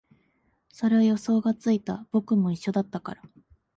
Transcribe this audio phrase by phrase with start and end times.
[0.73, 3.21] それは予想がついた、僕も一緒だったから